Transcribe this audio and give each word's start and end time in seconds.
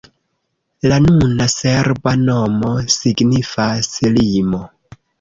La 0.91 0.97
nuna 1.07 1.47
serba 1.57 2.15
nomo 2.23 2.73
signifas: 2.97 3.95
limo. 4.21 4.69